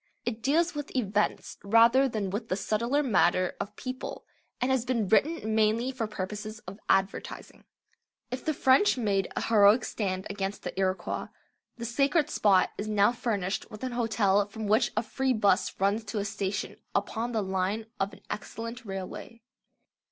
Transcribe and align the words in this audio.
It 0.25 0.41
deals 0.41 0.73
with 0.73 0.95
events 0.95 1.59
rather 1.63 2.09
than 2.09 2.31
with 2.31 2.49
the 2.49 2.55
subtler 2.55 3.03
matter 3.03 3.53
of 3.59 3.75
people, 3.75 4.25
and 4.59 4.71
has 4.71 4.83
been 4.83 5.07
written 5.07 5.53
mainly 5.53 5.91
for 5.91 6.07
purposes 6.07 6.57
of 6.65 6.79
advertising. 6.89 7.65
If 8.31 8.43
the 8.43 8.55
French 8.55 8.97
made 8.97 9.27
a 9.35 9.41
heroic 9.41 9.85
stand 9.85 10.25
against 10.27 10.63
the 10.63 10.73
Iroquois, 10.79 11.27
the 11.77 11.85
sacred 11.85 12.31
spot 12.31 12.71
is 12.79 12.87
now 12.87 13.11
furnished 13.11 13.69
with 13.69 13.83
an 13.83 13.91
hotel 13.91 14.47
from 14.47 14.65
which 14.65 14.91
a 14.97 15.03
free 15.03 15.33
'bus 15.33 15.79
runs 15.79 16.03
to 16.05 16.17
a 16.17 16.25
station 16.25 16.77
upon 16.95 17.31
the 17.31 17.43
line 17.43 17.85
of 17.99 18.11
an 18.11 18.21
excellent 18.31 18.83
railway. 18.83 19.39